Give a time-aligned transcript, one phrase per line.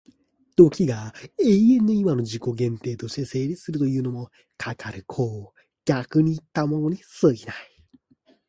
[0.55, 5.53] 時が永遠の今の自己限定として成立するというのも、かかる考を
[5.85, 7.55] 逆にいったものに過ぎない。